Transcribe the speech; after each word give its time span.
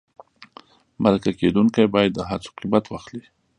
مرکه 1.03 1.31
کېدونکی 1.39 1.83
باید 1.93 2.11
د 2.15 2.19
هڅو 2.29 2.49
قیمت 2.59 2.83
واخلي. 2.87 3.23